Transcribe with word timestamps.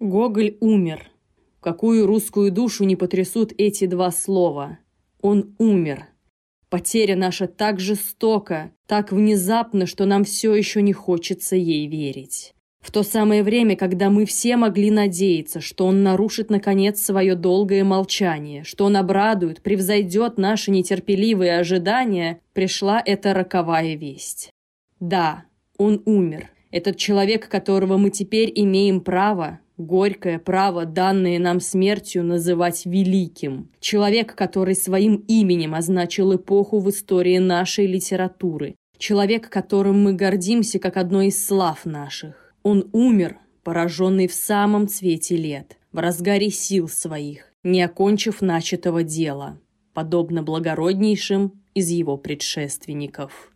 Гоголь 0.00 0.58
умер. 0.60 1.10
Какую 1.60 2.06
русскую 2.06 2.52
душу 2.52 2.84
не 2.84 2.96
потрясут 2.96 3.54
эти 3.56 3.86
два 3.86 4.10
слова? 4.10 4.78
Он 5.22 5.54
умер. 5.58 6.04
Потеря 6.68 7.16
наша 7.16 7.46
так 7.46 7.80
жестока, 7.80 8.72
так 8.86 9.10
внезапно, 9.10 9.86
что 9.86 10.04
нам 10.04 10.24
все 10.24 10.54
еще 10.54 10.82
не 10.82 10.92
хочется 10.92 11.56
ей 11.56 11.86
верить. 11.86 12.52
В 12.80 12.92
то 12.92 13.02
самое 13.02 13.42
время, 13.42 13.74
когда 13.74 14.10
мы 14.10 14.26
все 14.26 14.58
могли 14.58 14.90
надеяться, 14.90 15.62
что 15.62 15.86
он 15.86 16.02
нарушит, 16.02 16.50
наконец, 16.50 17.00
свое 17.00 17.34
долгое 17.34 17.82
молчание, 17.82 18.64
что 18.64 18.84
он 18.84 18.98
обрадует, 18.98 19.62
превзойдет 19.62 20.36
наши 20.36 20.70
нетерпеливые 20.70 21.58
ожидания, 21.58 22.40
пришла 22.52 23.02
эта 23.02 23.32
роковая 23.32 23.94
весть. 23.94 24.50
Да, 25.00 25.44
он 25.78 26.02
умер. 26.04 26.50
Этот 26.70 26.98
человек, 26.98 27.48
которого 27.48 27.96
мы 27.96 28.10
теперь 28.10 28.52
имеем 28.54 29.00
право, 29.00 29.60
горькое 29.76 30.38
право, 30.38 30.84
данное 30.84 31.38
нам 31.38 31.60
смертью, 31.60 32.24
называть 32.24 32.86
великим. 32.86 33.70
Человек, 33.80 34.34
который 34.34 34.74
своим 34.74 35.16
именем 35.28 35.74
означил 35.74 36.34
эпоху 36.34 36.80
в 36.80 36.90
истории 36.90 37.38
нашей 37.38 37.86
литературы. 37.86 38.74
Человек, 38.98 39.48
которым 39.50 40.02
мы 40.02 40.14
гордимся 40.14 40.78
как 40.78 40.96
одной 40.96 41.28
из 41.28 41.44
слав 41.44 41.84
наших. 41.84 42.54
Он 42.62 42.88
умер, 42.92 43.38
пораженный 43.62 44.26
в 44.26 44.32
самом 44.32 44.88
цвете 44.88 45.36
лет, 45.36 45.76
в 45.92 45.98
разгаре 45.98 46.50
сил 46.50 46.88
своих, 46.88 47.52
не 47.62 47.82
окончив 47.82 48.40
начатого 48.40 49.02
дела, 49.02 49.58
подобно 49.92 50.42
благороднейшим 50.42 51.52
из 51.74 51.90
его 51.90 52.16
предшественников. 52.16 53.52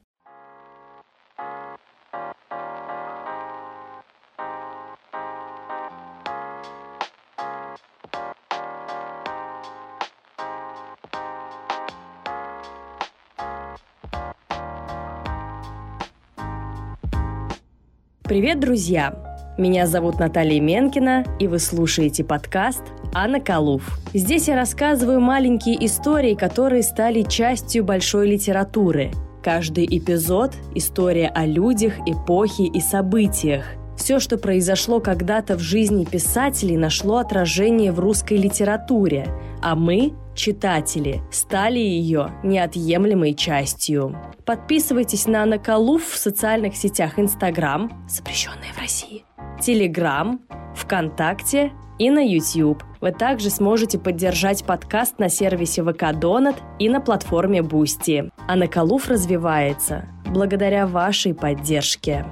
Привет, 18.31 18.61
друзья! 18.61 19.13
Меня 19.59 19.89
зовут 19.89 20.21
Наталья 20.21 20.61
Менкина, 20.61 21.25
и 21.41 21.49
вы 21.49 21.59
слушаете 21.59 22.23
подкаст 22.23 22.85
«Анна 23.13 23.41
Калуф». 23.41 23.99
Здесь 24.15 24.47
я 24.47 24.55
рассказываю 24.55 25.19
маленькие 25.19 25.85
истории, 25.85 26.37
которые 26.37 26.85
стали 26.85 27.23
частью 27.23 27.83
большой 27.83 28.29
литературы. 28.29 29.11
Каждый 29.43 29.85
эпизод– 29.85 30.55
история 30.77 31.27
о 31.27 31.45
людях, 31.45 31.95
эпохе 32.07 32.67
и 32.67 32.79
событиях. 32.79 33.65
Все, 33.97 34.21
что 34.21 34.39
произошло 34.39 35.01
когда-то 35.01 35.57
в 35.57 35.61
жизни 35.61 36.05
писателей, 36.05 36.77
нашло 36.77 37.17
отражение 37.17 37.91
в 37.91 37.99
русской 37.99 38.39
литературе, 38.39 39.27
а 39.61 39.75
мы, 39.75 40.13
читатели, 40.37 41.21
стали 41.33 41.81
ее 41.81 42.31
неотъемлемой 42.45 43.35
частью. 43.35 44.15
Подписывайтесь 44.51 45.29
на 45.29 45.47
Наколув 45.47 46.05
в 46.05 46.17
социальных 46.17 46.75
сетях 46.75 47.21
Инстаграм, 47.21 48.05
запрещенные 48.09 48.73
в 48.73 48.81
России, 48.81 49.25
Телеграм, 49.61 50.41
ВКонтакте 50.75 51.71
и 52.01 52.11
на 52.11 52.19
YouTube. 52.19 52.83
Вы 53.01 53.13
также 53.13 53.49
сможете 53.49 54.01
поддержать 54.01 54.65
подкаст 54.65 55.21
на 55.21 55.29
сервисе 55.29 55.85
VK 55.85 56.19
Donut 56.19 56.57
и 56.81 56.89
на 56.89 57.01
платформе 57.01 57.63
Бусти. 57.63 58.33
А 58.49 58.57
Наколув 58.57 59.07
развивается 59.07 60.09
благодаря 60.27 60.89
вашей 60.89 61.33
поддержке. 61.33 62.27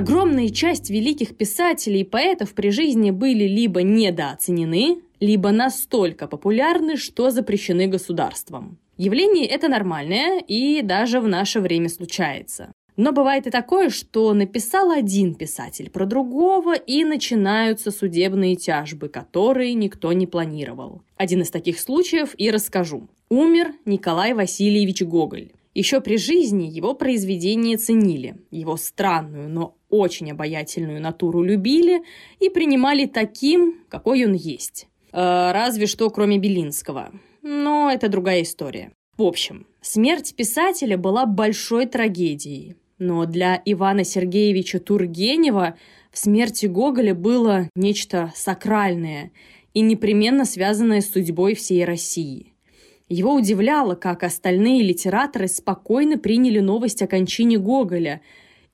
Огромная 0.00 0.48
часть 0.48 0.88
великих 0.88 1.36
писателей 1.36 2.00
и 2.00 2.04
поэтов 2.04 2.54
при 2.54 2.70
жизни 2.70 3.10
были 3.10 3.44
либо 3.44 3.82
недооценены, 3.82 5.02
либо 5.20 5.50
настолько 5.50 6.26
популярны, 6.26 6.96
что 6.96 7.30
запрещены 7.30 7.86
государством. 7.86 8.78
Явление 8.96 9.44
это 9.44 9.68
нормальное 9.68 10.40
и 10.40 10.80
даже 10.80 11.20
в 11.20 11.28
наше 11.28 11.60
время 11.60 11.90
случается. 11.90 12.72
Но 12.96 13.12
бывает 13.12 13.46
и 13.46 13.50
такое, 13.50 13.90
что 13.90 14.32
написал 14.32 14.90
один 14.90 15.34
писатель 15.34 15.90
про 15.90 16.06
другого, 16.06 16.76
и 16.76 17.04
начинаются 17.04 17.90
судебные 17.90 18.56
тяжбы, 18.56 19.10
которые 19.10 19.74
никто 19.74 20.14
не 20.14 20.26
планировал. 20.26 21.02
Один 21.18 21.42
из 21.42 21.50
таких 21.50 21.78
случаев 21.78 22.34
и 22.38 22.50
расскажу. 22.50 23.06
Умер 23.28 23.74
Николай 23.84 24.32
Васильевич 24.32 25.02
Гоголь. 25.02 25.50
Еще 25.74 26.00
при 26.00 26.16
жизни 26.16 26.64
его 26.64 26.94
произведения 26.94 27.76
ценили, 27.76 28.36
его 28.50 28.78
странную, 28.78 29.48
но 29.50 29.76
очень 29.90 30.30
обаятельную 30.30 31.00
натуру 31.00 31.42
любили 31.42 32.02
и 32.38 32.48
принимали 32.48 33.06
таким, 33.06 33.80
какой 33.88 34.24
он 34.24 34.34
есть. 34.34 34.88
Э, 35.12 35.52
разве 35.52 35.86
что 35.86 36.08
кроме 36.10 36.38
Белинского. 36.38 37.12
Но 37.42 37.90
это 37.92 38.08
другая 38.08 38.42
история. 38.42 38.92
В 39.16 39.22
общем, 39.22 39.66
смерть 39.80 40.34
писателя 40.34 40.96
была 40.96 41.26
большой 41.26 41.86
трагедией. 41.86 42.76
Но 42.98 43.24
для 43.24 43.60
Ивана 43.64 44.04
Сергеевича 44.04 44.78
Тургенева 44.78 45.74
в 46.10 46.18
смерти 46.18 46.66
Гоголя 46.66 47.14
было 47.14 47.68
нечто 47.74 48.32
сакральное 48.34 49.32
и 49.72 49.80
непременно 49.80 50.44
связанное 50.44 51.00
с 51.00 51.10
судьбой 51.10 51.54
всей 51.54 51.84
России. 51.84 52.52
Его 53.08 53.34
удивляло, 53.34 53.94
как 53.94 54.22
остальные 54.22 54.84
литераторы 54.84 55.48
спокойно 55.48 56.16
приняли 56.16 56.60
новость 56.60 57.02
о 57.02 57.06
кончине 57.06 57.58
Гоголя, 57.58 58.20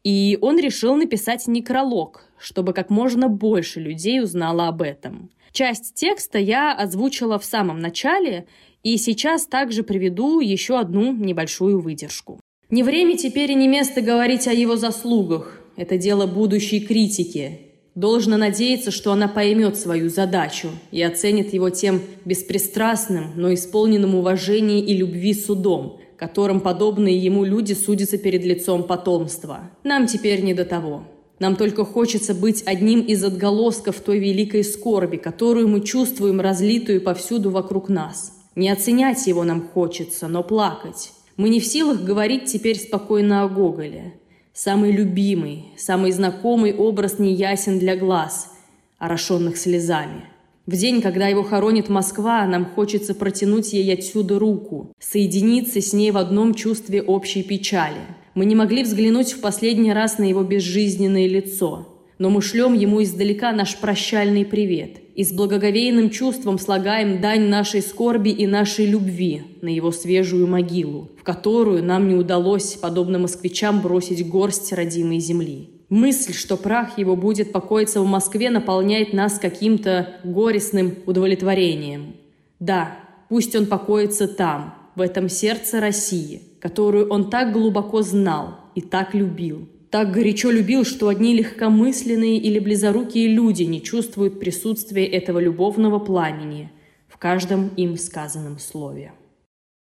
и 0.07 0.39
он 0.41 0.57
решил 0.57 0.95
написать 0.95 1.49
некролог, 1.49 2.27
чтобы 2.39 2.73
как 2.73 2.91
можно 2.91 3.27
больше 3.27 3.81
людей 3.81 4.23
узнало 4.23 4.69
об 4.69 4.83
этом. 4.83 5.31
Часть 5.51 5.95
текста 5.95 6.39
я 6.39 6.73
озвучила 6.73 7.41
в 7.41 7.45
самом 7.45 7.81
начале, 7.81 8.47
и 8.85 8.99
сейчас 8.99 9.47
также 9.47 9.83
приведу 9.83 10.39
еще 10.39 10.79
одну 10.79 11.13
небольшую 11.13 11.81
выдержку. 11.81 12.39
Не 12.71 12.85
время 12.85 13.17
теперь 13.17 13.51
и 13.51 13.57
не 13.57 13.67
место 13.67 14.01
говорить 14.01 14.47
о 14.47 14.53
его 14.53 14.77
заслугах. 14.77 15.61
Это 15.77 15.99
дело 15.99 16.27
будущей 16.27 16.79
критики, 16.79 17.67
Должно 17.97 18.37
надеяться, 18.37 18.91
что 18.91 19.11
она 19.11 19.27
поймет 19.27 19.79
свою 19.79 20.11
задачу 20.11 20.69
и 20.91 21.01
оценит 21.01 21.55
его 21.55 21.71
тем 21.71 22.03
беспристрастным, 22.27 23.33
но 23.37 23.55
исполненным 23.55 24.15
уважения 24.15 24.81
и 24.81 24.95
любви 24.95 25.33
судом, 25.33 25.99
которым 26.17 26.61
подобные 26.61 27.17
ему 27.17 27.45
люди 27.45 27.73
судятся 27.73 28.19
перед 28.19 28.45
лицом 28.45 28.85
потомства. 28.85 29.71
Нам 29.85 30.07
теперь 30.07 30.43
не 30.43 30.55
до 30.55 30.65
того. 30.65 31.05
Нам 31.39 31.57
только 31.57 31.85
хочется 31.85 32.35
быть 32.35 32.63
одним 32.65 33.01
из 33.01 33.23
отголосков 33.23 34.01
той 34.01 34.19
великой 34.19 34.65
скорби, 34.65 35.19
которую 35.19 35.69
мы 35.69 35.83
чувствуем 35.83 36.41
разлитую 36.41 37.03
повсюду 37.03 37.51
вокруг 37.51 37.89
нас. 37.89 38.33
Не 38.55 38.71
оценять 38.71 39.27
его 39.27 39.45
нам 39.45 39.69
хочется, 39.69 40.29
но 40.29 40.43
плакать. 40.43 41.13
Мы 41.37 41.51
не 41.51 41.61
в 41.61 41.67
силах 41.67 42.03
говорить 42.03 42.47
теперь 42.47 42.79
спокойно 42.79 43.43
о 43.43 43.49
Гоголе. 43.49 44.15
Самый 44.55 44.93
любимый, 44.93 45.67
самый 45.77 46.13
знакомый 46.13 46.75
образ 46.75 47.19
неясен 47.19 47.79
для 47.79 47.95
глаз, 47.95 48.51
орошенных 48.99 49.59
слезами. 49.59 50.25
В 50.67 50.75
день, 50.75 51.01
когда 51.01 51.29
его 51.29 51.45
хоронит 51.45 51.89
Москва, 51.89 52.45
нам 52.45 52.67
хочется 52.67 53.15
протянуть 53.15 53.73
ей 53.73 53.93
отсюда 53.95 54.37
руку, 54.41 54.93
соединиться 54.99 55.81
с 55.81 55.93
ней 55.93 56.11
в 56.11 56.17
одном 56.17 56.55
чувстве 56.55 57.03
общей 57.03 57.45
печали. 57.45 58.01
Мы 58.35 58.47
не 58.47 58.57
могли 58.57 58.83
взглянуть 58.83 59.33
в 59.33 59.41
последний 59.41 59.93
раз 59.93 60.19
на 60.19 60.25
его 60.25 60.43
безжизненное 60.43 61.29
лицо, 61.29 61.87
но 62.19 62.31
мы 62.31 62.43
шлем 62.43 62.75
ему 62.75 63.01
издалека 63.01 63.53
наш 63.53 63.77
прощальный 63.77 64.45
привет 64.45 64.99
и 65.15 65.23
с 65.23 65.33
благоговейным 65.33 66.11
чувством 66.11 66.59
слагаем 66.59 67.21
дань 67.21 67.49
нашей 67.49 67.81
скорби 67.81 68.31
и 68.31 68.49
нашей 68.49 68.87
любви 68.87 69.43
на 69.63 69.69
его 69.69 69.93
свежую 69.93 70.49
могилу, 70.49 71.11
в 71.17 71.23
которую 71.23 71.85
нам 71.85 72.09
не 72.09 72.17
удалось, 72.17 72.75
подобно 72.75 73.21
москвичам, 73.21 73.81
бросить 73.83 74.29
горсть 74.29 74.73
родимой 74.73 75.21
земли. 75.21 75.76
Мысль, 75.89 76.33
что 76.33 76.57
прах 76.57 76.99
его 76.99 77.17
будет 77.17 77.53
покоиться 77.53 78.01
в 78.01 78.07
Москве, 78.07 78.51
наполняет 78.51 79.13
нас 79.13 79.39
каким-то 79.39 80.17
горестным 80.25 80.97
удовлетворением. 81.07 82.17
Да, 82.59 82.99
пусть 83.29 83.55
он 83.55 83.67
покоится 83.67 84.27
там, 84.27 84.75
в 84.95 85.01
этом 85.01 85.29
сердце 85.29 85.81
России, 85.81 86.43
которую 86.61 87.09
он 87.09 87.31
так 87.31 87.53
глубоко 87.53 88.03
знал 88.03 88.59
и 88.75 88.81
так 88.81 89.15
любил– 89.15 89.69
так 89.91 90.13
горячо 90.13 90.51
любил, 90.51 90.85
что 90.85 91.09
одни 91.09 91.35
легкомысленные 91.35 92.39
или 92.39 92.59
близорукие 92.59 93.29
люди 93.29 93.63
не 93.63 93.83
чувствуют 93.83 94.41
присутствия 94.41 95.07
этого 95.07 95.39
любовного 95.39 95.99
пламени 95.99 96.71
в 97.09 97.19
каждом 97.19 97.69
им 97.77 97.97
сказанном 97.97 98.59
слове. 98.59 99.13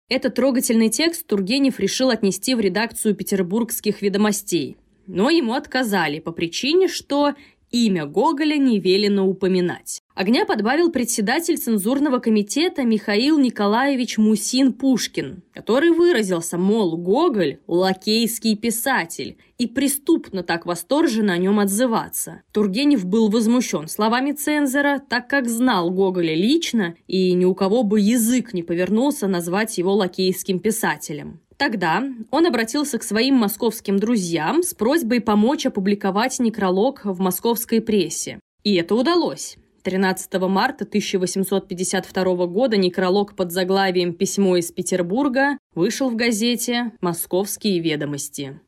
Этот 0.08 0.36
трогательный 0.36 0.90
текст 0.90 1.26
Тургенев 1.26 1.80
решил 1.80 2.10
отнести 2.10 2.54
в 2.54 2.60
редакцию 2.60 3.16
петербургских 3.16 4.02
ведомостей, 4.02 4.76
но 5.06 5.30
ему 5.30 5.54
отказали 5.54 6.18
по 6.18 6.32
причине, 6.32 6.88
что 6.88 7.34
имя 7.70 8.06
Гоголя 8.06 8.56
не 8.56 8.80
велено 8.80 9.26
упоминать. 9.26 10.02
Огня 10.16 10.46
подбавил 10.46 10.90
председатель 10.90 11.58
цензурного 11.58 12.20
комитета 12.20 12.84
Михаил 12.84 13.38
Николаевич 13.38 14.16
Мусин-Пушкин, 14.16 15.42
который 15.52 15.90
выразился, 15.90 16.56
мол, 16.56 16.96
Гоголь– 16.96 17.58
лакейский 17.66 18.56
писатель, 18.56 19.36
и 19.58 19.66
преступно 19.66 20.42
так 20.42 20.64
восторженно 20.64 21.34
о 21.34 21.36
нем 21.36 21.60
отзываться. 21.60 22.40
Тургенев 22.52 23.04
был 23.04 23.28
возмущен 23.28 23.88
словами 23.88 24.32
цензора, 24.32 25.02
так 25.06 25.28
как 25.28 25.50
знал 25.50 25.90
Гоголя 25.90 26.34
лично, 26.34 26.94
и 27.06 27.34
ни 27.34 27.44
у 27.44 27.54
кого 27.54 27.82
бы 27.82 28.00
язык 28.00 28.54
не 28.54 28.62
повернулся 28.62 29.26
назвать 29.26 29.76
его 29.76 29.92
лакейским 29.92 30.60
писателем. 30.60 31.40
Тогда 31.58 32.02
он 32.30 32.46
обратился 32.46 32.98
к 32.98 33.02
своим 33.02 33.34
московским 33.34 33.98
друзьям 33.98 34.62
с 34.62 34.72
просьбой 34.72 35.20
помочь 35.20 35.66
опубликовать 35.66 36.38
некролог 36.38 37.04
в 37.04 37.20
московской 37.20 37.82
прессе. 37.82 38.40
И 38.62 38.76
это 38.76 38.94
удалось. 38.94 39.58
13 39.86 40.32
марта 40.48 40.82
1852 40.82 42.46
года 42.46 42.76
некролог 42.76 43.36
под 43.36 43.52
заглавием 43.52 44.14
«Письмо 44.14 44.56
из 44.56 44.72
Петербурга» 44.72 45.58
вышел 45.76 46.10
в 46.10 46.16
газете 46.16 46.90
«Московские 47.00 47.78
ведомости». 47.78 48.58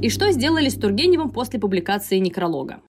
И 0.00 0.08
что 0.08 0.30
сделали 0.30 0.68
с 0.68 0.76
Тургеневым 0.76 1.30
после 1.30 1.58
публикации 1.58 2.18
некролога? 2.18 2.82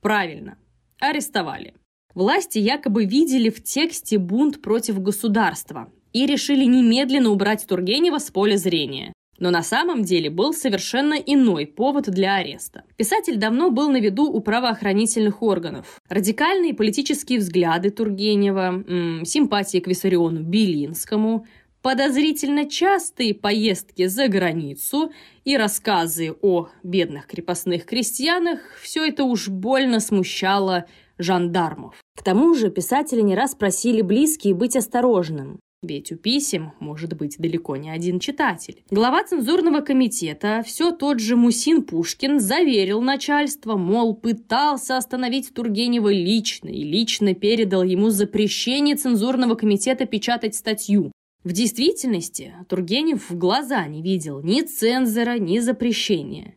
Правильно, 0.00 0.58
арестовали. 1.00 1.74
Власти 2.14 2.58
якобы 2.58 3.04
видели 3.04 3.50
в 3.50 3.64
тексте 3.64 4.18
бунт 4.18 4.62
против 4.62 5.02
государства 5.02 5.90
и 6.12 6.24
решили 6.26 6.64
немедленно 6.66 7.30
убрать 7.30 7.66
Тургенева 7.66 8.18
с 8.18 8.30
поля 8.30 8.58
зрения. 8.58 9.12
Но 9.38 9.50
на 9.50 9.62
самом 9.62 10.02
деле 10.02 10.30
был 10.30 10.52
совершенно 10.52 11.14
иной 11.14 11.66
повод 11.66 12.04
для 12.10 12.36
ареста. 12.36 12.84
Писатель 12.96 13.36
давно 13.36 13.70
был 13.70 13.90
на 13.90 13.98
виду 13.98 14.24
у 14.24 14.40
правоохранительных 14.40 15.42
органов. 15.42 16.00
Радикальные 16.08 16.74
политические 16.74 17.38
взгляды 17.38 17.90
Тургенева, 17.90 18.84
симпатии 19.24 19.78
к 19.78 19.86
Виссариону 19.86 20.42
Белинскому, 20.42 21.46
подозрительно 21.82 22.68
частые 22.68 23.32
поездки 23.32 24.06
за 24.06 24.26
границу 24.26 25.12
и 25.44 25.56
рассказы 25.56 26.34
о 26.42 26.68
бедных 26.82 27.26
крепостных 27.26 27.84
крестьянах– 27.84 28.58
все 28.82 29.06
это 29.06 29.22
уж 29.22 29.48
больно 29.48 30.00
смущало 30.00 30.86
жандармов. 31.18 31.94
К 32.16 32.24
тому 32.24 32.54
же 32.54 32.70
писатели 32.70 33.20
не 33.20 33.36
раз 33.36 33.54
просили 33.54 34.02
близкие 34.02 34.54
быть 34.54 34.76
осторожным. 34.76 35.60
Ведь 35.82 36.10
у 36.10 36.16
писем 36.16 36.72
может 36.80 37.14
быть 37.16 37.36
далеко 37.38 37.76
не 37.76 37.90
один 37.90 38.18
читатель. 38.18 38.82
Глава 38.90 39.22
цензурного 39.24 39.82
комитета, 39.82 40.62
все 40.66 40.90
тот 40.90 41.20
же 41.20 41.36
Мусин 41.36 41.82
Пушкин, 41.82 42.40
заверил 42.40 43.02
начальство, 43.02 43.76
мол, 43.76 44.14
пытался 44.14 44.96
остановить 44.96 45.52
Тургенева 45.52 46.10
лично 46.10 46.68
и 46.68 46.82
лично 46.82 47.34
передал 47.34 47.82
ему 47.82 48.08
запрещение 48.08 48.96
цензурного 48.96 49.54
комитета 49.54 50.06
печатать 50.06 50.54
статью. 50.54 51.12
В 51.44 51.52
действительности 51.52 52.54
Тургенев 52.68 53.30
в 53.30 53.36
глаза 53.36 53.86
не 53.86 54.02
видел 54.02 54.42
ни 54.42 54.62
цензора, 54.62 55.38
ни 55.38 55.58
запрещения. 55.58 56.54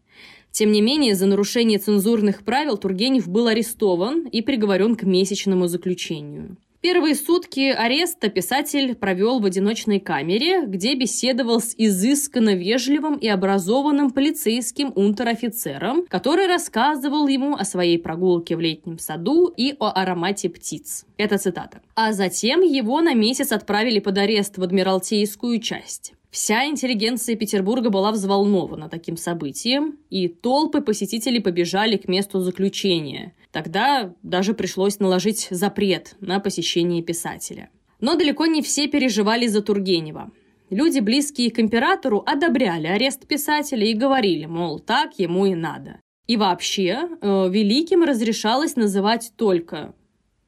Тем 0.51 0.71
не 0.71 0.81
менее, 0.81 1.13
за 1.13 1.27
нарушение 1.27 1.77
цензурных 1.77 2.43
правил 2.43 2.77
Тургенев 2.77 3.27
был 3.27 3.47
арестован 3.47 4.27
и 4.27 4.41
приговорен 4.41 4.95
к 4.95 5.03
месячному 5.03 5.67
заключению. 5.67 6.57
Первые 6.81 7.13
сутки 7.13 7.71
ареста 7.71 8.29
писатель 8.29 8.95
провел 8.95 9.41
в 9.41 9.45
одиночной 9.45 9.99
камере, 9.99 10.65
где 10.65 10.95
беседовал 10.95 11.59
с 11.59 11.75
изысканно 11.77 12.55
вежливым 12.55 13.15
и 13.17 13.27
образованным 13.27 14.11
полицейским 14.11 14.93
унтер-офицером, 14.95 16.05
который 16.07 16.47
рассказывал 16.47 17.27
ему 17.27 17.55
о 17.55 17.65
своей 17.65 17.99
прогулке 17.99 18.55
в 18.55 18.61
летнем 18.61 18.97
саду 18.97 19.53
и 19.57 19.75
о 19.77 19.89
аромате 19.89 20.49
птиц. 20.49 21.05
Это 21.17 21.37
цитата. 21.37 21.81
А 21.95 22.13
затем 22.13 22.61
его 22.61 23.01
на 23.01 23.13
месяц 23.13 23.51
отправили 23.51 23.99
под 23.99 24.17
арест 24.17 24.57
в 24.57 24.63
Адмиралтейскую 24.63 25.59
часть. 25.59 26.13
Вся 26.31 26.65
интеллигенция 26.65 27.35
Петербурга 27.35 27.89
была 27.89 28.11
взволнована 28.11 28.87
таким 28.87 29.17
событием, 29.17 29.97
и 30.11 30.27
толпы 30.27 30.81
посетителей 30.81 31.39
побежали 31.39 31.97
к 31.97 32.07
месту 32.07 32.39
заключения. 32.39 33.33
Тогда 33.51 34.13
даже 34.21 34.53
пришлось 34.53 34.99
наложить 34.99 35.47
запрет 35.49 36.15
на 36.19 36.39
посещение 36.39 37.01
писателя. 37.01 37.69
Но 37.99 38.15
далеко 38.15 38.45
не 38.45 38.61
все 38.61 38.87
переживали 38.87 39.47
за 39.47 39.61
Тургенева. 39.63 40.31
Люди, 40.69 40.99
близкие 40.99 41.49
к 41.49 41.59
императору, 41.59 42.23
одобряли 42.25 42.85
арест 42.85 43.25
писателя 43.25 43.87
и 43.87 43.95
говорили, 43.95 44.45
мол, 44.45 44.79
так 44.79 45.17
ему 45.17 45.47
и 45.47 45.55
надо. 45.55 45.99
И 46.27 46.37
вообще, 46.37 47.09
э, 47.09 47.49
великим 47.49 48.03
разрешалось 48.03 48.75
называть 48.75 49.33
только 49.35 49.95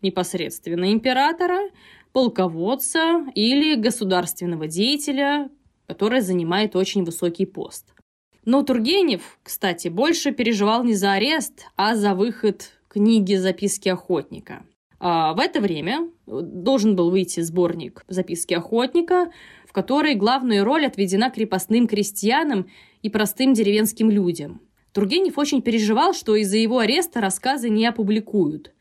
непосредственно 0.03 0.93
императора, 0.93 1.71
полководца 2.13 3.25
или 3.33 3.73
государственного 3.73 4.67
деятеля, 4.67 5.49
который 5.91 6.21
занимает 6.21 6.77
очень 6.77 7.03
высокий 7.03 7.45
пост. 7.45 7.93
Но 8.45 8.63
Тургенев, 8.63 9.39
кстати, 9.43 9.89
больше 9.89 10.31
переживал 10.31 10.85
не 10.85 10.93
за 10.93 11.11
арест, 11.11 11.65
а 11.75 11.97
за 11.97 12.15
выход 12.15 12.71
книги 12.87 13.35
«Записки 13.35 13.89
охотника». 13.89 14.63
А 15.01 15.33
в 15.33 15.39
это 15.39 15.59
время 15.59 16.09
должен 16.25 16.95
был 16.95 17.11
выйти 17.11 17.41
сборник 17.41 18.05
«Записки 18.07 18.53
охотника», 18.53 19.33
в 19.67 19.73
которой 19.73 20.15
главная 20.15 20.63
роль 20.63 20.85
отведена 20.85 21.29
крепостным 21.29 21.87
крестьянам 21.87 22.69
и 23.01 23.09
простым 23.09 23.53
деревенским 23.53 24.09
людям. 24.09 24.61
Тургенев 24.93 25.37
очень 25.37 25.61
переживал, 25.61 26.13
что 26.13 26.33
из-за 26.37 26.57
его 26.57 26.79
ареста 26.79 27.19
рассказы 27.19 27.69
не 27.69 27.85
опубликуют. 27.85 28.71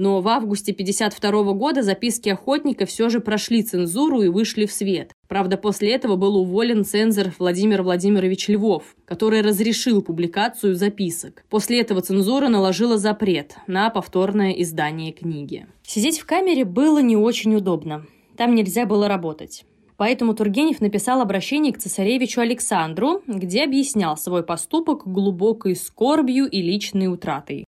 Но 0.00 0.22
в 0.22 0.28
августе 0.28 0.72
1952 0.72 1.52
года 1.52 1.82
записки 1.82 2.30
охотника 2.30 2.86
все 2.86 3.10
же 3.10 3.20
прошли 3.20 3.62
цензуру 3.62 4.22
и 4.22 4.28
вышли 4.28 4.64
в 4.64 4.72
свет. 4.72 5.12
Правда, 5.28 5.58
после 5.58 5.92
этого 5.92 6.16
был 6.16 6.38
уволен 6.38 6.86
цензор 6.86 7.34
Владимир 7.38 7.82
Владимирович 7.82 8.48
Львов, 8.48 8.96
который 9.04 9.42
разрешил 9.42 10.00
публикацию 10.00 10.74
записок. 10.74 11.44
После 11.50 11.82
этого 11.82 12.00
цензура 12.00 12.48
наложила 12.48 12.96
запрет 12.96 13.56
на 13.66 13.90
повторное 13.90 14.52
издание 14.52 15.12
книги. 15.12 15.66
Сидеть 15.82 16.18
в 16.18 16.24
камере 16.24 16.64
было 16.64 17.02
не 17.02 17.18
очень 17.18 17.54
удобно. 17.54 18.06
Там 18.38 18.54
нельзя 18.54 18.86
было 18.86 19.06
работать. 19.06 19.66
Поэтому 19.98 20.32
Тургенев 20.32 20.80
написал 20.80 21.20
обращение 21.20 21.74
к 21.74 21.78
цесаревичу 21.78 22.40
Александру, 22.40 23.20
где 23.26 23.64
объяснял 23.64 24.16
свой 24.16 24.44
поступок 24.44 25.02
глубокой 25.04 25.76
скорбью 25.76 26.48
и 26.48 26.62
личной 26.62 27.12
утратой. 27.12 27.66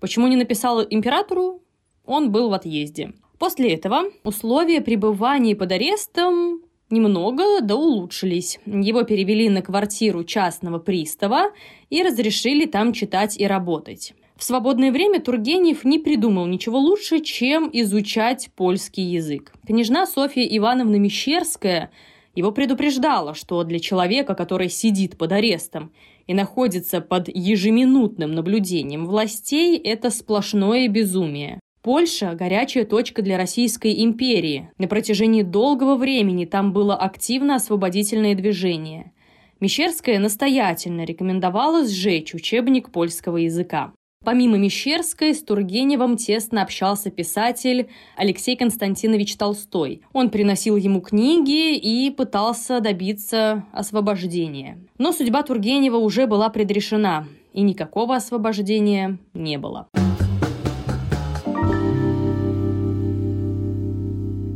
Почему 0.00 0.28
не 0.28 0.36
написал 0.36 0.82
императору? 0.82 1.60
Он 2.06 2.30
был 2.30 2.50
в 2.50 2.52
отъезде. 2.52 3.12
После 3.38 3.74
этого 3.74 4.04
условия 4.22 4.80
пребывания 4.80 5.56
под 5.56 5.72
арестом 5.72 6.60
немного 6.90 7.60
да 7.60 7.74
улучшились. 7.74 8.58
Его 8.66 9.02
перевели 9.02 9.48
на 9.48 9.62
квартиру 9.62 10.24
частного 10.24 10.78
пристава 10.78 11.50
и 11.90 12.02
разрешили 12.02 12.66
там 12.66 12.92
читать 12.92 13.38
и 13.38 13.46
работать. 13.46 14.14
В 14.36 14.42
свободное 14.42 14.90
время 14.90 15.20
Тургенев 15.20 15.84
не 15.84 15.98
придумал 15.98 16.46
ничего 16.46 16.78
лучше, 16.78 17.20
чем 17.20 17.70
изучать 17.72 18.50
польский 18.56 19.04
язык. 19.04 19.52
Княжна 19.66 20.06
Софья 20.06 20.42
Ивановна 20.42 20.96
Мещерская 20.96 21.90
его 22.34 22.50
предупреждала, 22.50 23.34
что 23.34 23.62
для 23.62 23.78
человека, 23.78 24.34
который 24.34 24.68
сидит 24.68 25.16
под 25.16 25.32
арестом 25.32 25.92
и 26.26 26.34
находится 26.34 27.00
под 27.00 27.28
ежеминутным 27.28 28.32
наблюдением 28.32 29.06
властей, 29.06 29.78
это 29.78 30.10
сплошное 30.10 30.88
безумие. 30.88 31.60
Польша– 31.84 32.34
горячая 32.34 32.86
точка 32.86 33.20
для 33.20 33.36
Российской 33.36 34.02
империи. 34.02 34.70
На 34.78 34.88
протяжении 34.88 35.42
долгого 35.42 35.96
времени 35.96 36.46
там 36.46 36.72
было 36.72 36.96
активно 36.96 37.56
освободительное 37.56 38.34
движение. 38.34 39.12
Мещерская 39.60 40.18
настоятельно 40.18 41.04
рекомендовала 41.04 41.86
сжечь 41.86 42.32
учебник 42.32 42.90
польского 42.90 43.36
языка. 43.36 43.92
Помимо 44.24 44.56
Мещерской, 44.56 45.34
с 45.34 45.42
Тургеневым 45.42 46.16
тесно 46.16 46.62
общался 46.62 47.10
писатель 47.10 47.90
Алексей 48.16 48.56
Константинович 48.56 49.36
Толстой. 49.36 50.00
Он 50.14 50.30
приносил 50.30 50.76
ему 50.76 51.02
книги 51.02 51.76
и 51.76 52.08
пытался 52.08 52.80
добиться 52.80 53.66
освобождения. 53.74 54.78
Но 54.96 55.12
судьба 55.12 55.42
Тургенева 55.42 55.98
уже 55.98 56.26
была 56.26 56.48
предрешена, 56.48 57.26
и 57.52 57.60
никакого 57.60 58.16
освобождения 58.16 59.18
не 59.34 59.58
было. 59.58 59.86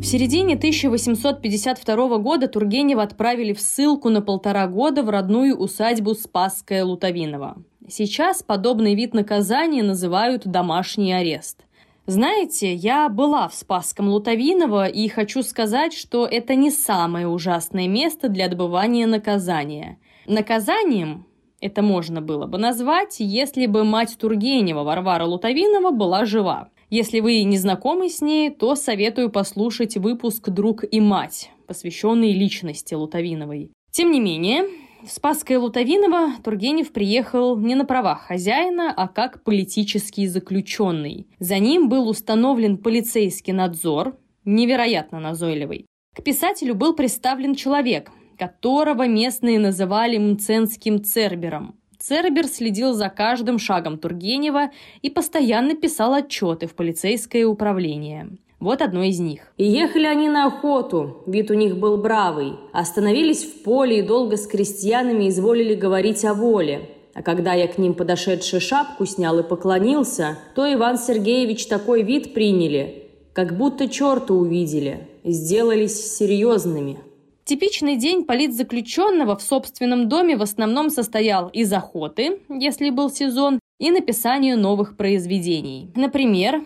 В 0.00 0.04
середине 0.04 0.54
1852 0.54 2.18
года 2.18 2.46
Тургенева 2.46 3.02
отправили 3.02 3.52
в 3.52 3.60
ссылку 3.60 4.10
на 4.10 4.22
полтора 4.22 4.68
года 4.68 5.02
в 5.02 5.10
родную 5.10 5.56
усадьбу 5.56 6.14
Спасская 6.14 6.84
Лутовинова. 6.84 7.56
Сейчас 7.88 8.44
подобный 8.44 8.94
вид 8.94 9.12
наказания 9.12 9.82
называют 9.82 10.46
домашний 10.46 11.12
арест. 11.12 11.64
Знаете, 12.06 12.74
я 12.74 13.08
была 13.08 13.48
в 13.48 13.54
Спасском 13.54 14.08
Лутовиново 14.08 14.86
и 14.86 15.08
хочу 15.08 15.42
сказать, 15.42 15.92
что 15.92 16.26
это 16.26 16.54
не 16.54 16.70
самое 16.70 17.26
ужасное 17.26 17.88
место 17.88 18.28
для 18.28 18.46
отбывания 18.46 19.06
наказания. 19.06 19.98
Наказанием 20.26 21.26
это 21.60 21.82
можно 21.82 22.20
было 22.20 22.46
бы 22.46 22.56
назвать, 22.56 23.16
если 23.18 23.66
бы 23.66 23.82
мать 23.82 24.16
Тургенева 24.16 24.84
Варвара 24.84 25.24
Лутовинова 25.24 25.90
была 25.90 26.24
жива. 26.24 26.68
Если 26.90 27.20
вы 27.20 27.42
не 27.42 27.58
знакомы 27.58 28.08
с 28.08 28.22
ней, 28.22 28.48
то 28.48 28.74
советую 28.74 29.30
послушать 29.30 29.98
выпуск 29.98 30.48
«Друг 30.48 30.84
и 30.90 31.00
мать», 31.00 31.50
посвященный 31.66 32.32
личности 32.32 32.94
Лутовиновой. 32.94 33.70
Тем 33.90 34.10
не 34.10 34.20
менее, 34.20 34.64
в 35.02 35.10
Спасское 35.10 35.58
Лутовиново 35.58 36.32
Тургенев 36.42 36.90
приехал 36.92 37.58
не 37.58 37.74
на 37.74 37.84
правах 37.84 38.22
хозяина, 38.22 38.90
а 38.96 39.06
как 39.06 39.44
политический 39.44 40.26
заключенный. 40.26 41.26
За 41.38 41.58
ним 41.58 41.90
был 41.90 42.08
установлен 42.08 42.78
полицейский 42.78 43.52
надзор, 43.52 44.16
невероятно 44.46 45.20
назойливый. 45.20 45.84
К 46.16 46.22
писателю 46.22 46.74
был 46.74 46.94
представлен 46.94 47.54
человек, 47.54 48.10
которого 48.38 49.06
местные 49.06 49.58
называли 49.58 50.16
мценским 50.16 51.04
цербером. 51.04 51.78
Цербер 52.08 52.46
следил 52.46 52.94
за 52.94 53.10
каждым 53.10 53.58
шагом 53.58 53.98
Тургенева 53.98 54.70
и 55.02 55.10
постоянно 55.10 55.74
писал 55.74 56.14
отчеты 56.14 56.66
в 56.66 56.74
полицейское 56.74 57.46
управление. 57.46 58.30
Вот 58.60 58.80
одно 58.80 59.02
из 59.02 59.20
них. 59.20 59.52
И 59.58 59.66
ехали 59.66 60.06
они 60.06 60.30
на 60.30 60.46
охоту, 60.46 61.22
вид 61.26 61.50
у 61.50 61.54
них 61.54 61.76
был 61.76 61.98
бравый. 61.98 62.54
Остановились 62.72 63.44
в 63.44 63.62
поле 63.62 63.98
и 63.98 64.02
долго 64.02 64.38
с 64.38 64.46
крестьянами 64.46 65.28
изволили 65.28 65.74
говорить 65.74 66.24
о 66.24 66.32
воле. 66.32 66.88
А 67.12 67.22
когда 67.22 67.52
я 67.52 67.68
к 67.68 67.76
ним 67.76 67.92
подошедший 67.92 68.60
шапку 68.60 69.04
снял 69.04 69.38
и 69.40 69.42
поклонился, 69.42 70.38
то 70.54 70.64
Иван 70.72 70.96
Сергеевич 70.96 71.66
такой 71.66 72.04
вид 72.04 72.32
приняли, 72.32 73.10
как 73.34 73.54
будто 73.54 73.86
черта 73.86 74.32
увидели, 74.32 75.08
сделались 75.24 76.16
серьезными. 76.16 77.00
Типичный 77.48 77.96
день 77.96 78.26
политзаключенного 78.26 79.34
в 79.34 79.40
собственном 79.40 80.06
доме 80.06 80.36
в 80.36 80.42
основном 80.42 80.90
состоял 80.90 81.48
из 81.48 81.72
охоты, 81.72 82.42
если 82.50 82.90
был 82.90 83.10
сезон, 83.10 83.58
и 83.78 83.90
написанию 83.90 84.58
новых 84.58 84.98
произведений. 84.98 85.90
Например, 85.94 86.62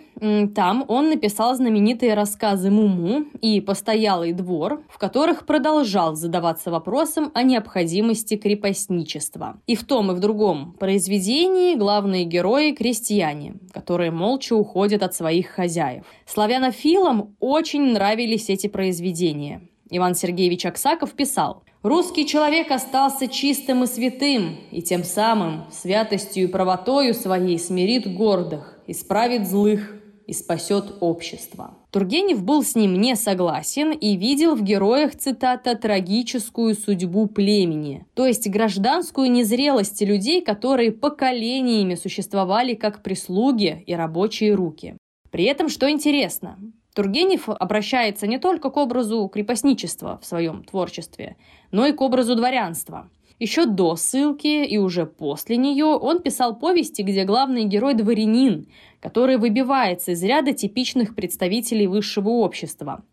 там 0.53 0.83
он 0.89 1.07
написал 1.09 1.55
знаменитые 1.55 2.15
рассказы 2.15 2.69
«Муму» 2.69 3.27
и 3.39 3.61
«Постоялый 3.61 4.33
двор», 4.33 4.83
в 4.89 4.97
которых 4.97 5.45
продолжал 5.45 6.15
задаваться 6.15 6.69
вопросом 6.69 7.31
о 7.33 7.43
необходимости 7.43 8.35
крепостничества. 8.35 9.61
И 9.67 9.75
в 9.77 9.85
том 9.85 10.11
и 10.11 10.15
в 10.15 10.19
другом 10.19 10.73
произведении 10.73 11.75
главные 11.75 12.25
герои– 12.25 12.71
крестьяне, 12.73 13.55
которые 13.71 14.11
молча 14.11 14.53
уходят 14.53 15.01
от 15.01 15.15
своих 15.15 15.47
хозяев. 15.47 16.03
Славянофилам 16.25 17.37
очень 17.39 17.93
нравились 17.93 18.49
эти 18.49 18.67
произведения. 18.67 19.61
Иван 19.95 20.15
Сергеевич 20.15 20.65
Аксаков 20.65 21.11
писал– 21.13 21.63
Русский 21.83 22.25
человек 22.25 22.71
остался 22.71 23.27
чистым 23.27 23.83
и 23.83 23.87
святым, 23.87 24.55
и 24.71 24.81
тем 24.81 25.03
самым 25.03 25.65
святостью 25.69 26.45
и 26.45 26.47
правотою 26.47 27.13
своей 27.13 27.59
смирит 27.59 28.07
гордых, 28.15 28.79
исправит 28.87 29.45
злых 29.45 29.93
и 30.25 30.31
спасет 30.31 30.95
общество. 31.01 31.75
Тургенев 31.91 32.41
был 32.41 32.63
с 32.63 32.75
ним 32.75 33.01
не 33.01 33.17
согласен 33.17 33.91
и 33.91 34.15
видел 34.15 34.55
в 34.55 34.63
героях, 34.63 35.17
цитата, 35.17 35.75
«трагическую 35.75 36.73
судьбу 36.73 37.27
племени», 37.27 38.05
то 38.13 38.25
есть 38.25 38.49
гражданскую 38.49 39.29
незрелость 39.29 40.01
людей, 40.01 40.41
которые 40.41 40.93
поколениями 40.93 41.95
существовали 41.95 42.75
как 42.75 43.03
прислуги 43.03 43.83
и 43.85 43.93
рабочие 43.93 44.53
руки. 44.53 44.95
При 45.31 45.43
этом, 45.43 45.67
что 45.67 45.91
интересно, 45.91 46.57
Тургенев 46.93 47.49
обращается 47.49 48.27
не 48.27 48.37
только 48.37 48.69
к 48.69 48.77
образу 48.77 49.27
крепостничества 49.27 50.19
в 50.21 50.25
своем 50.25 50.63
творчестве, 50.63 51.37
но 51.71 51.85
и 51.85 51.91
к 51.91 52.01
образу 52.01 52.35
дворянства. 52.35 53.09
Еще 53.39 53.65
до 53.65 53.95
ссылки 53.95 54.63
и 54.63 54.77
уже 54.77 55.05
после 55.05 55.57
нее 55.57 55.85
он 55.85 56.21
писал 56.21 56.55
повести, 56.55 57.01
где 57.01 57.25
главный 57.25 57.65
герой 57.65 57.95
дворянин, 57.95 58.67
который 58.99 59.37
выбивается 59.37 60.11
из 60.11 60.23
ряда 60.23 60.53
типичных 60.53 61.15
представителей 61.15 61.87
высшего 61.87 62.29
общества. 62.29 63.03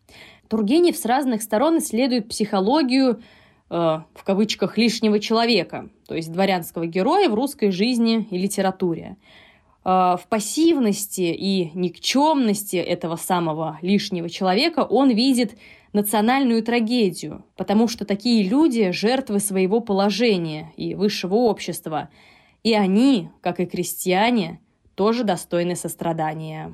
Тургенев 0.49 0.97
с 0.97 1.05
разных 1.05 1.43
сторон 1.43 1.79
исследует 1.79 2.29
психологию 2.29 3.23
э, 3.71 3.75
в 4.15 4.25
кавычках 4.25 4.77
лишнего 4.77 5.19
человека, 5.21 5.89
то 6.07 6.15
есть 6.15 6.31
дворянского 6.31 6.87
героя 6.87 7.29
в 7.29 7.35
русской 7.35 7.71
жизни 7.71 8.29
и 8.31 8.37
литературе. 8.37 9.17
Э, 9.85 10.17
в 10.21 10.27
пассивности 10.29 11.23
и 11.23 11.71
никчемности 11.75 12.77
этого 12.77 13.17
самого 13.17 13.79
лишнего 13.83 14.29
человека 14.29 14.81
он 14.81 15.11
видит 15.11 15.57
национальную 15.93 16.63
трагедию, 16.63 17.45
потому 17.57 17.89
что 17.89 18.05
такие 18.05 18.49
люди– 18.49 18.91
жертвы 18.93 19.41
своего 19.41 19.81
положения 19.81 20.73
и 20.77 20.95
высшего 20.95 21.35
общества, 21.35 22.11
и 22.63 22.75
они, 22.75 23.31
как 23.41 23.59
и 23.59 23.67
крестьяне, 23.67 24.61
тоже 24.95 25.25
достойны 25.25 25.75
сострадания. 25.75 26.73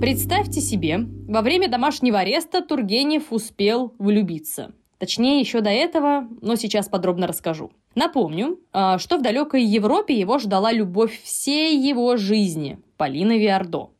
Представьте 0.00 0.60
себе, 0.60 0.98
во 1.28 1.42
время 1.42 1.68
домашнего 1.68 2.18
ареста 2.18 2.60
Тургенев 2.60 3.32
успел 3.32 3.94
влюбиться– 3.98 4.72
Точнее, 5.02 5.40
еще 5.40 5.62
до 5.62 5.70
этого, 5.70 6.28
но 6.42 6.54
сейчас 6.54 6.88
подробно 6.88 7.26
расскажу. 7.26 7.72
Напомню, 7.96 8.60
а, 8.72 8.98
что 8.98 9.18
в 9.18 9.20
далекой 9.20 9.64
Европе 9.64 10.14
его 10.14 10.38
ждала 10.38 10.70
любовь 10.70 11.20
всей 11.24 11.76
его 11.76 12.16
жизни– 12.16 12.78
Полина 12.96 13.36
Виардо. 13.36 13.90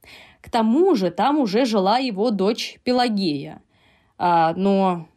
К 0.40 0.49
тому 0.49 0.94
же 0.94 1.11
там 1.11 1.40
уже 1.40 1.64
жила 1.64 1.99
его 1.99 2.30
дочь 2.30 2.78
Пелагея. 2.85 3.62
А, 4.16 4.54
но 4.54 5.09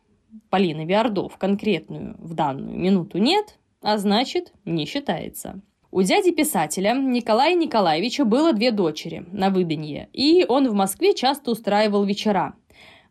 Полины 0.50 0.86
Виардо 0.86 1.30
в 1.30 1.38
конкретную, 1.38 2.16
в 2.18 2.34
данную 2.34 2.80
минуту 2.80 3.20
нет, 3.20 3.60
а 3.84 4.00
значит, 4.00 4.54
не 4.66 4.88
считается. 4.88 5.62
У 5.92 6.02
дяди 6.02 6.32
писателя 6.32 6.96
Николая 6.96 7.54
Николаевича 7.54 8.26
было 8.26 8.54
две 8.54 8.72
дочери 8.72 9.24
на 9.32 9.52
выданье, 9.52 10.10
и 10.14 10.48
он 10.50 10.68
в 10.68 10.74
Москве 10.74 11.14
часто 11.14 11.52
устраивал 11.52 12.06
вечера– 12.06 12.56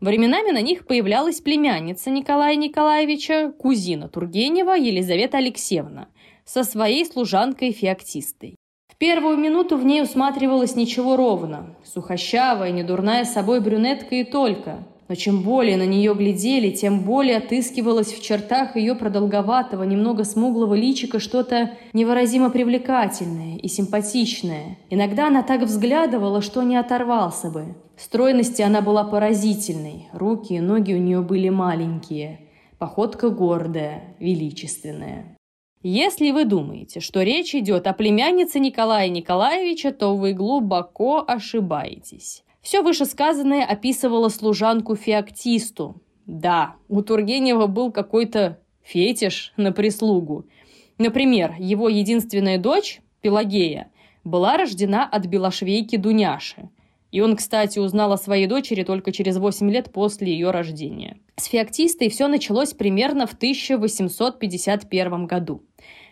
Временами 0.04 0.50
на 0.50 0.60
них 0.60 0.86
появлялась 0.86 1.40
племянница 1.40 2.10
Николая 2.10 2.56
Николаевича, 2.56 3.54
кузина 3.58 4.06
Тургенева 4.06 4.72
Елизавета 4.72 5.38
Алексеевна, 5.38 6.08
со 6.44 6.62
своей 6.62 7.06
служанкой 7.06 7.72
Феоктистой. 7.72 8.56
В 8.92 8.98
первую 8.98 9.38
минуту 9.38 9.78
в 9.78 9.84
ней 9.86 10.02
усматривалось 10.02 10.76
ничего 10.76 11.16
ровно, 11.16 11.74
сухощавая, 11.84 12.70
недурная 12.70 13.24
собой 13.24 13.62
брюнетка 13.62 14.16
и 14.16 14.24
только. 14.24 14.86
Но 15.08 15.14
чем 15.14 15.40
более 15.40 15.78
на 15.78 15.86
нее 15.86 16.14
глядели, 16.14 16.70
тем 16.70 17.00
более 17.00 17.38
отыскивалось 17.38 18.12
в 18.12 18.22
чертах 18.22 18.76
ее 18.76 18.94
продолговатого, 18.94 19.84
немного 19.84 20.24
смуглого 20.24 20.74
личика 20.74 21.18
что-то 21.18 21.78
невыразимо 21.94 22.50
привлекательное 22.50 23.56
и 23.56 23.68
симпатичное. 23.68 24.76
Иногда 24.90 25.28
она 25.28 25.42
так 25.42 25.62
взглядывала, 25.62 26.42
что 26.42 26.62
не 26.62 26.76
оторвался 26.76 27.50
бы. 27.50 27.74
Стройности 27.96 28.60
она 28.62 28.80
была 28.80 29.04
поразительной, 29.04 30.08
руки 30.12 30.54
и 30.54 30.60
ноги 30.60 30.92
у 30.92 30.98
нее 30.98 31.20
были 31.20 31.48
маленькие, 31.48 32.40
походка 32.78 33.30
гордая, 33.30 34.16
величественная. 34.18 35.36
Если 35.82 36.30
вы 36.30 36.44
думаете, 36.44 37.00
что 37.00 37.22
речь 37.22 37.54
идет 37.54 37.86
о 37.86 37.92
племяннице 37.92 38.58
Николая 38.58 39.08
Николаевича, 39.08 39.92
то 39.92 40.16
вы 40.16 40.32
глубоко 40.32 41.22
ошибаетесь. 41.26 42.42
Все 42.62 42.82
вышесказанное 42.82 43.64
описывало 43.64 44.30
служанку 44.30 44.96
Феоктисту. 44.96 46.00
Да, 46.26 46.76
у 46.88 47.02
Тургенева 47.02 47.66
был 47.66 47.92
какой-то 47.92 48.58
фетиш 48.82 49.52
на 49.56 49.72
прислугу. 49.72 50.46
Например, 50.96 51.54
его 51.58 51.88
единственная 51.88 52.58
дочь, 52.58 53.02
Пелагея, 53.20 53.90
была 54.24 54.56
рождена 54.56 55.04
от 55.04 55.26
белошвейки 55.26 55.96
Дуняши– 55.96 56.70
и 57.14 57.20
он, 57.20 57.36
кстати, 57.36 57.78
узнал 57.78 58.10
о 58.10 58.18
своей 58.18 58.48
дочери 58.48 58.82
только 58.82 59.12
через 59.12 59.36
8 59.36 59.70
лет 59.70 59.92
после 59.92 60.32
ее 60.32 60.50
рождения. 60.50 61.16
С 61.36 61.44
феоктистой 61.44 62.08
все 62.10 62.26
началось 62.26 62.72
примерно 62.72 63.28
в 63.28 63.34
1851 63.34 65.26
году. 65.26 65.62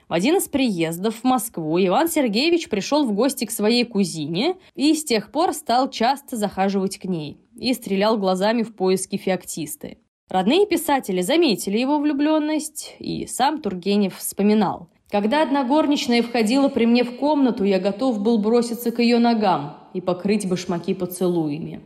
В 0.09 0.13
один 0.13 0.37
из 0.37 0.47
приездов 0.47 1.17
в 1.17 1.25
Москву 1.25 1.77
Иван 1.85 2.07
Сергеевич 2.07 2.69
пришел 2.69 3.05
в 3.05 3.13
гости 3.15 3.47
к 3.47 3.51
своей 3.51 3.85
кузине 3.85 4.55
и 4.77 4.95
с 4.95 5.03
тех 5.03 5.33
пор 5.33 5.55
стал 5.55 5.91
часто 5.91 6.37
захаживать 6.37 6.99
к 6.99 7.07
ней 7.07 7.41
и 7.59 7.75
стрелял 7.75 8.17
глазами 8.17 8.63
в 8.63 8.73
поиски 8.73 9.17
феоктисты. 9.17 9.99
Родные 10.29 10.69
писатели 10.69 11.21
заметили 11.21 11.79
его 11.79 11.99
влюбленность, 11.99 12.95
и 13.01 13.27
сам 13.27 13.61
Тургенев 13.61 14.19
вспоминал. 14.19 14.89
«Когда 15.13 15.43
одна 15.43 15.63
горничная 15.63 16.23
входила 16.23 16.69
при 16.69 16.87
мне 16.87 17.05
в 17.05 17.17
комнату, 17.17 17.63
я 17.63 17.79
готов 17.79 18.21
был 18.21 18.39
броситься 18.39 18.91
к 18.91 18.99
ее 18.99 19.19
ногам, 19.19 19.77
и 19.95 20.01
покрыть 20.01 20.49
башмаки 20.49 20.95
поцелуями. 20.95 21.81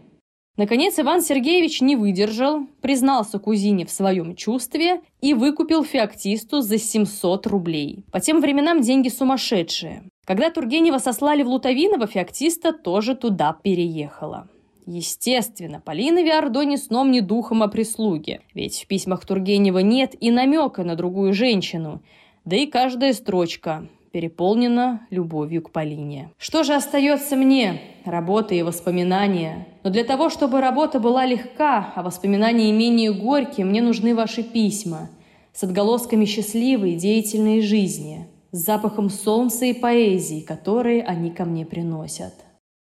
Наконец 0.56 0.98
Иван 0.98 1.20
Сергеевич 1.20 1.82
не 1.82 1.96
выдержал, 1.96 2.66
признался 2.80 3.38
кузине 3.38 3.84
в 3.84 3.90
своем 3.90 4.34
чувстве 4.34 5.02
и 5.20 5.34
выкупил 5.34 5.84
феоктисту 5.84 6.62
за 6.62 6.78
700 6.78 7.46
рублей. 7.46 8.04
По 8.10 8.20
тем 8.20 8.40
временам 8.40 8.80
деньги 8.80 9.10
сумасшедшие. 9.10 10.04
Когда 10.24 10.50
Тургенева 10.50 10.98
сослали 10.98 11.42
в 11.42 11.48
Лутовиново, 11.48 12.06
феоктиста 12.06 12.72
тоже 12.72 13.14
туда 13.14 13.54
переехала. 13.62 14.48
Естественно, 14.86 15.82
Полина 15.84 16.22
Виардо 16.22 16.64
ни 16.64 16.76
сном, 16.76 17.10
ни 17.10 17.20
духом 17.20 17.62
о 17.62 17.68
прислуге, 17.68 18.40
ведь 18.54 18.84
в 18.84 18.86
письмах 18.86 19.26
Тургенева 19.26 19.80
нет 19.80 20.14
и 20.18 20.30
намека 20.30 20.84
на 20.84 20.94
другую 20.94 21.34
женщину, 21.34 22.02
да 22.46 22.56
и 22.56 22.66
каждая 22.66 23.12
строчка 23.12 23.86
переполнена 24.12 25.06
любовью 25.10 25.60
к 25.62 25.72
Полине. 25.72 26.30
Что 26.38 26.62
же 26.62 26.74
остается 26.74 27.36
мне? 27.36 27.82
Работа 28.06 28.54
и 28.54 28.62
воспоминания. 28.62 29.66
Но 29.82 29.90
для 29.90 30.04
того, 30.04 30.30
чтобы 30.30 30.62
работа 30.62 31.00
была 31.00 31.26
легка, 31.26 31.92
а 31.94 32.02
воспоминания 32.02 32.72
менее 32.72 33.12
горькие, 33.12 33.66
мне 33.66 33.82
нужны 33.82 34.14
ваши 34.14 34.42
письма 34.42 35.10
с 35.52 35.64
отголосками 35.64 36.24
счастливой 36.24 36.94
деятельной 36.94 37.60
жизни, 37.60 38.26
с 38.52 38.58
запахом 38.64 39.10
солнца 39.10 39.66
и 39.66 39.74
поэзии, 39.74 40.40
которые 40.40 41.02
они 41.02 41.30
ко 41.30 41.44
мне 41.44 41.66
приносят. 41.66 42.32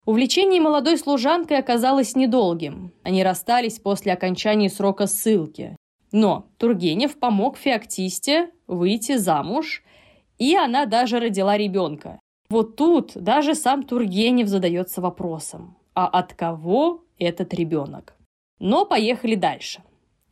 Увлечение 0.04 0.60
молодой 0.60 0.98
служанкой 0.98 1.58
оказалось 1.58 2.16
недолгим. 2.16 2.92
Они 3.04 3.22
расстались 3.22 3.78
после 3.78 4.12
окончания 4.12 4.68
срока 4.68 5.06
ссылки. 5.06 5.76
Но 6.12 6.46
Тургенев 6.58 7.18
помог 7.18 7.56
Феоктисте 7.56 8.50
выйти 8.66 9.16
замуж, 9.16 9.82
и 10.38 10.54
она 10.54 10.86
даже 10.86 11.18
родила 11.18 11.56
ребенка. 11.56 12.20
Вот 12.50 12.76
тут 12.76 13.12
даже 13.14 13.54
сам 13.54 13.82
Тургенев 13.82 14.46
задается 14.46 15.00
вопросом, 15.00 15.76
а 15.94 16.06
от 16.06 16.34
кого 16.34 17.02
этот 17.18 17.54
ребенок? 17.54 18.14
Но 18.60 18.84
поехали 18.84 19.34
дальше. 19.34 19.82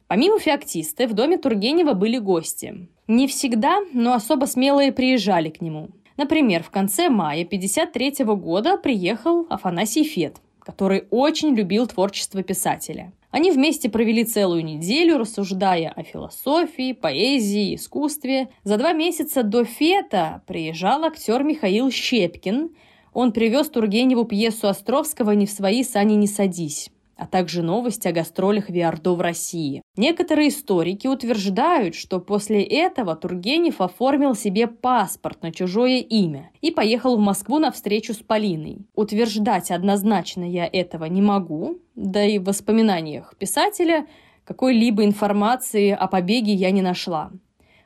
Помимо 0.07 0.39
феоктисты, 0.39 1.07
в 1.07 1.15
доме 1.15 1.39
Тургенева 1.39 1.95
были 1.95 2.19
гости. 2.19 2.89
Не 3.07 3.27
всегда, 3.27 3.79
но 3.93 4.13
особо 4.13 4.45
смелые 4.45 4.93
приезжали 4.93 5.49
к 5.49 5.61
нему. 5.61 5.91
Например, 6.17 6.63
в 6.63 6.71
конце 6.71 7.09
мая 7.09 7.45
1953 7.45 8.25
года 8.35 8.77
приехал 8.77 9.47
Афанасий 9.49 10.05
Фет, 10.05 10.37
который 10.59 11.07
очень 11.11 11.55
любил 11.55 11.87
творчество 11.87 12.43
писателя. 12.43 13.13
Они 13.31 13.53
вместе 13.53 13.89
провели 13.89 14.25
целую 14.25 14.65
неделю, 14.65 15.19
рассуждая 15.19 15.93
о 15.95 16.03
философии, 16.03 16.93
поэзии, 16.93 17.77
искусстве. 17.77 18.49
За 18.65 18.77
два 18.77 18.93
месяца 18.93 19.43
до 19.43 19.65
Фета 19.65 20.43
приезжал 20.47 21.05
актер 21.05 21.45
Михаил 21.45 21.91
Щепкин. 21.91 22.71
Он 23.13 23.33
привез 23.33 23.69
Тургеневу 23.69 24.25
пьесу 24.25 24.69
Островского 24.69 25.33
«Не 25.33 25.47
в 25.47 25.51
свои 25.51 25.85
сани 25.85 26.15
не 26.15 26.27
садись» 26.27 26.91
а 27.21 27.27
также 27.27 27.63
новости 27.63 28.09
о 28.09 28.13
гастролях 28.13 28.71
Виардо 28.71 29.13
в 29.13 29.21
России. 29.21 29.83
Некоторые 29.97 30.49
историки 30.49 31.07
утверждают, 31.07 31.95
что 31.95 32.19
после 32.19 32.63
этого 32.63 33.15
Тургенев 33.15 33.83
оформил 33.83 34.35
себе 34.35 34.67
паспорт 34.67 35.43
на 35.43 35.53
чужое 35.53 35.99
имя 35.99 36.51
и 36.63 36.71
поехал 36.71 37.19
в 37.19 37.21
Москву 37.21 37.59
на 37.59 37.71
встречу 37.71 38.15
с 38.15 38.19
Полиной. 38.19 38.87
Утверждать 38.95 39.71
однозначно 39.71 40.51
я 40.51 40.67
этого 40.67 41.05
не 41.05 41.21
могу, 41.21 41.79
да 41.95 42.25
и 42.25 42.39
в 42.39 42.45
воспоминаниях 42.45 43.35
писателя 43.39 44.07
какой-либо 44.45 45.05
информации 45.05 45.91
о 45.91 46.07
побеге 46.07 46.55
я 46.55 46.71
не 46.71 46.81
нашла. 46.81 47.33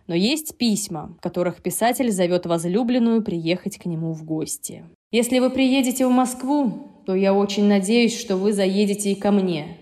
Но 0.07 0.15
есть 0.15 0.57
письма, 0.57 1.17
в 1.19 1.21
которых 1.21 1.61
писатель 1.61 2.13
зовет 2.13 2.47
возлюбленную 2.47 3.21
приехать 3.23 3.79
к 3.79 3.87
нему 3.87 4.13
в 4.13 4.25
гости. 4.25 4.85
Если 5.11 5.41
вы 5.41 5.51
приедете 5.51 6.07
в 6.07 6.11
Москву, 6.11 6.94
то 7.07 7.15
я 7.15 7.35
очень 7.35 7.65
надеюсь, 7.65 8.19
что 8.19 8.37
вы 8.37 8.53
заедете 8.53 9.13
и 9.13 9.15
ко 9.15 9.31
мне. 9.31 9.77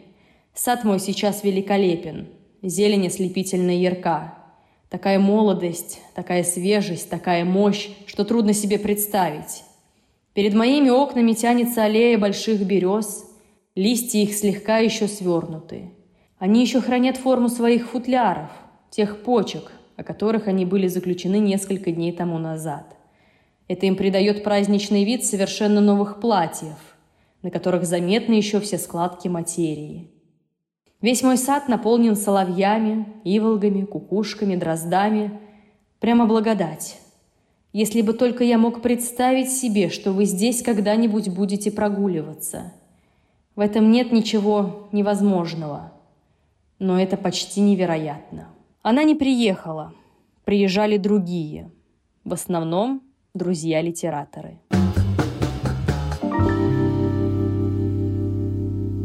Сад 0.55 0.85
мой 0.85 1.01
сейчас 1.01 1.45
великолепен, 1.45 2.29
зелень 2.63 3.07
ослепительно 3.07 3.71
ярка. 3.71 4.35
Такая 4.91 5.19
молодость, 5.19 6.01
такая 6.15 6.45
свежесть, 6.45 7.09
такая 7.09 7.45
мощь, 7.45 7.89
что 8.07 8.25
трудно 8.25 8.53
себе 8.53 8.79
представить. 8.79 9.65
Перед 10.35 10.55
моими 10.55 10.91
окнами 10.91 11.33
тянется 11.33 11.85
аллея 11.85 12.19
больших 12.19 12.61
берез, 12.63 13.25
листья 13.75 14.19
их 14.19 14.35
слегка 14.35 14.79
еще 14.79 15.09
свернуты. 15.09 15.91
Они 16.39 16.61
еще 16.61 16.81
хранят 16.81 17.17
форму 17.17 17.49
своих 17.49 17.89
футляров, 17.89 18.51
тех 18.91 19.23
почек, 19.23 19.73
о 19.97 20.03
которых 20.03 20.49
они 20.49 20.65
были 20.65 20.89
заключены 20.89 21.39
несколько 21.39 21.93
дней 21.93 22.13
тому 22.13 22.39
назад. 22.39 22.97
Это 23.69 23.87
им 23.87 23.97
придает 23.97 24.43
праздничный 24.43 25.05
вид 25.05 25.25
совершенно 25.25 25.81
новых 25.81 26.21
платьев, 26.21 26.77
на 27.43 27.51
которых 27.51 27.85
заметны 27.85 28.35
еще 28.35 28.61
все 28.61 28.79
складки 28.79 29.29
материи. 29.29 30.11
Весь 31.01 31.23
мой 31.23 31.37
сад 31.37 31.69
наполнен 31.69 32.15
соловьями, 32.15 33.07
иволгами, 33.25 33.85
кукушками, 33.85 34.55
дроздами. 34.55 35.41
Прямо 35.99 36.27
благодать. 36.27 36.99
Если 37.73 38.03
бы 38.03 38.13
только 38.13 38.45
я 38.45 38.59
мог 38.59 38.83
представить 38.83 39.51
себе, 39.51 39.89
что 39.89 40.13
вы 40.13 40.27
здесь 40.27 40.63
когда-нибудь 40.63 41.29
будете 41.29 41.73
прогуливаться. 41.73 42.73
В 43.57 43.61
этом 43.61 43.91
нет 43.91 44.13
ничего 44.13 44.89
невозможного. 44.93 45.93
Но 46.79 47.01
это 47.01 47.17
почти 47.17 47.61
невероятно. 47.61 48.49
Она 48.83 49.05
не 49.05 49.15
приехала. 49.15 49.93
Приезжали 50.45 50.99
другие. 50.99 51.71
В 52.25 52.33
основном 52.33 53.03
друзья-литераторы. 53.35 54.59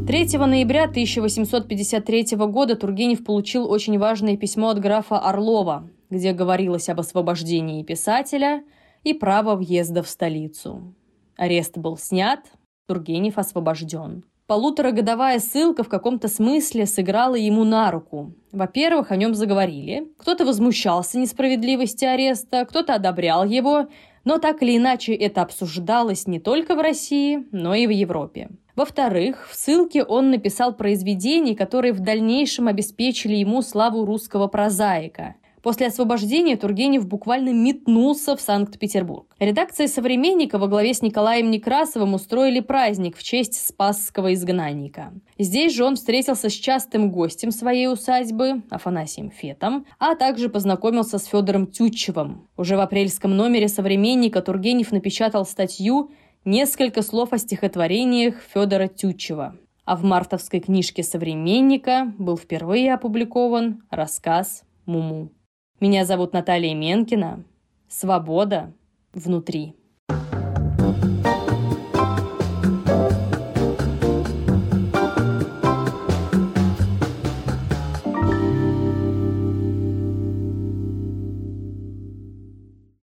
3 0.07 0.37
ноября 0.37 0.85
1853 0.85 2.37
года 2.37 2.77
Тургенев 2.77 3.25
получил 3.25 3.69
очень 3.69 3.99
важное 3.99 4.37
письмо 4.37 4.69
от 4.69 4.79
графа 4.79 5.19
Орлова, 5.19 5.89
где 6.09 6.31
говорилось 6.31 6.87
об 6.87 7.01
освобождении 7.01 7.83
писателя 7.83 8.63
и 9.03 9.13
право 9.13 9.57
въезда 9.57 10.03
в 10.03 10.07
столицу. 10.07 10.95
Арест 11.35 11.77
был 11.77 11.97
снят, 11.97 12.39
Тургенев 12.87 13.37
освобожден. 13.37 14.23
Полуторагодовая 14.45 15.39
ссылка 15.39 15.83
в 15.83 15.89
каком-то 15.89 16.29
смысле 16.29 16.85
сыграла 16.85 17.35
ему 17.35 17.65
на 17.65 17.91
руку. 17.91 18.31
Во-первых, 18.53 19.11
о 19.11 19.17
нем 19.17 19.35
заговорили. 19.35 20.07
Кто-то 20.19 20.45
возмущался 20.45 21.19
несправедливости 21.19 22.05
ареста, 22.05 22.63
кто-то 22.63 22.95
одобрял 22.95 23.43
его, 23.43 23.87
но 24.23 24.37
так 24.37 24.63
или 24.63 24.77
иначе 24.77 25.13
это 25.13 25.41
обсуждалось 25.41 26.27
не 26.27 26.39
только 26.39 26.75
в 26.75 26.79
России, 26.79 27.45
но 27.51 27.75
и 27.75 27.85
в 27.87 27.89
Европе. 27.89 28.47
Во-вторых, 28.77 29.49
в 29.51 29.55
ссылке 29.55 30.03
он 30.03 30.29
написал 30.29 30.71
произведения, 30.71 31.55
которые 31.55 31.93
в 31.93 31.99
дальнейшем 31.99 32.67
обеспечили 32.67 33.33
ему 33.33 33.63
славу 33.63 34.05
русского 34.05 34.45
прозаика. 34.45 35.33
После 35.63 35.87
освобождения 35.87 36.55
Тургенев 36.55 37.07
буквально 37.07 37.49
метнулся 37.49 38.37
в 38.37 38.41
Санкт-Петербург. 38.41 39.25
Редакция 39.39 39.87
«Современника» 39.87 40.59
во 40.59 40.67
главе 40.67 40.93
с 40.93 41.01
Николаем 41.01 41.49
Некрасовым 41.49 42.13
устроили 42.13 42.59
праздник 42.59 43.17
в 43.17 43.23
честь 43.23 43.67
Спасского 43.67 44.35
изгнанника. 44.35 45.11
Здесь 45.39 45.73
же 45.73 45.83
он 45.83 45.95
встретился 45.95 46.49
с 46.49 46.53
частым 46.53 47.11
гостем 47.11 47.49
своей 47.49 47.87
усадьбы, 47.87 48.61
Афанасием 48.69 49.31
Фетом, 49.31 49.87
а 49.97 50.13
также 50.13 50.49
познакомился 50.49 51.17
с 51.17 51.25
Федором 51.25 51.65
Тютчевым. 51.65 52.47
Уже 52.55 52.77
в 52.77 52.79
апрельском 52.79 53.35
номере 53.35 53.67
«Современника» 53.67 54.41
Тургенев 54.41 54.91
напечатал 54.91 55.47
статью 55.47 56.11
Несколько 56.49 57.01
слов 57.01 57.33
о 57.33 57.39
стихотворениях 57.39 58.35
Федора 58.39 58.87
Тютчева. 58.87 59.57
А 59.83 59.97
в 59.97 60.05
мартовской 60.05 60.61
книжке 60.61 61.03
«Современника» 61.03 62.13
был 62.17 62.37
впервые 62.37 62.93
опубликован 62.93 63.83
рассказ 63.89 64.63
«Муму». 64.85 65.33
Меня 65.81 66.05
зовут 66.05 66.31
Наталья 66.31 66.73
Менкина. 66.73 67.43
Свобода 67.89 68.71
внутри. 69.11 69.75